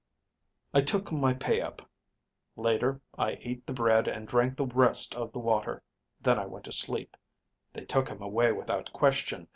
"I 0.73 0.81
took 0.81 1.11
my 1.11 1.35
pay 1.35 1.61
up. 1.61 1.87
Later 2.55 2.99
I 3.19 3.37
ate 3.41 3.67
the 3.67 3.73
bread 3.73 4.07
and 4.07 4.27
drank 4.27 4.57
the 4.57 4.65
rest 4.65 5.13
of 5.13 5.31
the 5.31 5.37
water. 5.37 5.83
Then 6.19 6.39
I 6.39 6.47
went 6.47 6.65
to 6.65 6.71
sleep. 6.71 7.15
They 7.71 7.85
took 7.85 8.09
him 8.09 8.19
away 8.19 8.51
without 8.51 8.91
question. 8.93 9.47